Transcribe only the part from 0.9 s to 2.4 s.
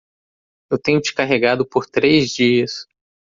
te carregado por três